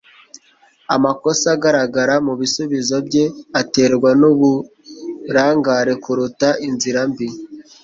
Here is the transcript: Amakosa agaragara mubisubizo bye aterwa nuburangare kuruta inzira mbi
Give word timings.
Amakosa 0.95 1.45
agaragara 1.55 2.13
mubisubizo 2.25 2.95
bye 3.07 3.25
aterwa 3.61 4.09
nuburangare 4.19 5.93
kuruta 6.03 6.47
inzira 6.67 7.01
mbi 7.09 7.27